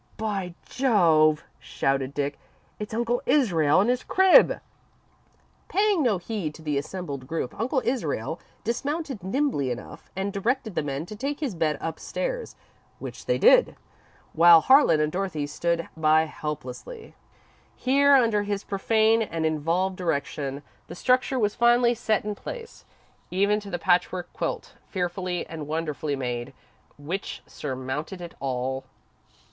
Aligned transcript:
"By 0.17 0.55
Jove!" 0.67 1.43
shouted 1.59 2.15
Dick; 2.15 2.39
"it's 2.79 2.91
Uncle 2.91 3.21
Israel 3.27 3.81
and 3.81 3.87
his 3.91 4.01
crib!" 4.03 4.59
Paying 5.67 6.01
no 6.01 6.17
heed 6.17 6.55
to 6.55 6.63
the 6.63 6.79
assembled 6.79 7.27
group, 7.27 7.53
Uncle 7.59 7.83
Israel 7.85 8.39
dismounted 8.63 9.21
nimbly 9.21 9.69
enough, 9.69 10.09
and 10.15 10.33
directed 10.33 10.73
the 10.73 10.81
men 10.81 11.05
to 11.05 11.15
take 11.15 11.39
his 11.39 11.53
bed 11.53 11.77
upstairs, 11.79 12.55
which 12.97 13.27
they 13.27 13.37
did, 13.37 13.75
while 14.33 14.61
Harlan 14.61 14.99
and 14.99 15.11
Dorothy 15.11 15.45
stood 15.45 15.87
by 15.95 16.23
helplessly. 16.25 17.13
Here, 17.75 18.15
under 18.15 18.41
his 18.41 18.63
profane 18.63 19.21
and 19.21 19.45
involved 19.45 19.97
direction, 19.97 20.63
the 20.87 20.95
structure 20.95 21.37
was 21.37 21.53
finally 21.53 21.93
set 21.93 22.25
in 22.25 22.33
place, 22.33 22.85
even 23.29 23.59
to 23.59 23.69
the 23.69 23.77
patchwork 23.77 24.33
quilt, 24.33 24.73
fearfully 24.87 25.45
and 25.45 25.67
wonderfully 25.67 26.15
made, 26.15 26.53
which 26.97 27.43
surmounted 27.45 28.19
it 28.19 28.33
all. 28.39 28.85